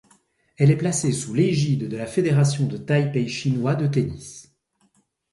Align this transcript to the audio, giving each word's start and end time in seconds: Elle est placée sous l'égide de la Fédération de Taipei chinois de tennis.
Elle 0.57 0.71
est 0.71 0.77
placée 0.77 1.11
sous 1.11 1.35
l'égide 1.35 1.87
de 1.87 1.95
la 1.95 2.07
Fédération 2.07 2.65
de 2.65 2.75
Taipei 2.75 3.27
chinois 3.27 3.75
de 3.75 3.85
tennis. 3.85 4.51